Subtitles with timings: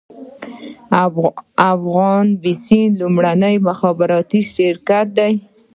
[1.71, 5.33] افغان بیسیم لومړنی مخابراتي شرکت دی